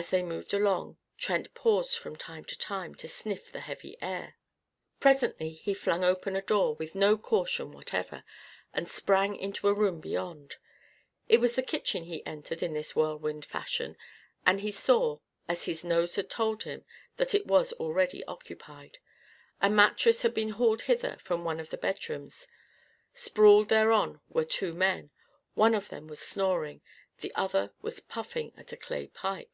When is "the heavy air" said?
3.50-4.36